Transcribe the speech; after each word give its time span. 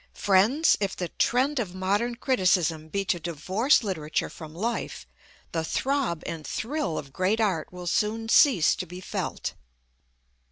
Friends, 0.15 0.75
if 0.79 0.95
the 0.95 1.09
trend 1.09 1.59
of 1.59 1.75
modern 1.75 2.15
criticism 2.15 2.87
be 2.89 3.05
to 3.05 3.19
divorce 3.19 3.83
literature 3.83 4.31
from 4.31 4.55
life, 4.55 5.05
the 5.51 5.63
throb 5.63 6.23
and 6.25 6.43
thrill 6.47 6.97
of 6.97 7.13
great 7.13 7.39
art 7.39 7.71
will 7.71 7.85
soon 7.85 8.27
cease 8.27 8.75
to 8.77 8.87
be 8.87 8.99
felt." 8.99 9.53